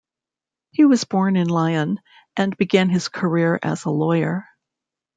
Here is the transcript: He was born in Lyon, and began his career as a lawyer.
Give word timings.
He 0.71 0.83
was 0.83 1.03
born 1.03 1.35
in 1.35 1.47
Lyon, 1.47 1.99
and 2.35 2.57
began 2.57 2.89
his 2.89 3.07
career 3.07 3.59
as 3.61 3.85
a 3.85 3.91
lawyer. 3.91 4.47